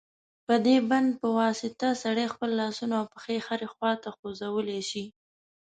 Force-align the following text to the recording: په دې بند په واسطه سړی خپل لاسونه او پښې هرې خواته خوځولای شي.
په 0.45 0.53
دې 0.65 0.77
بند 0.89 1.09
په 1.21 1.27
واسطه 1.39 1.87
سړی 2.03 2.25
خپل 2.33 2.49
لاسونه 2.61 2.93
او 3.01 3.05
پښې 3.13 3.37
هرې 3.47 3.67
خواته 3.73 4.09
خوځولای 4.17 4.81
شي. 4.89 5.05